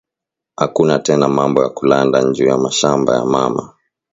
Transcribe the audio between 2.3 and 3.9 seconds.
ya mashamba ya mama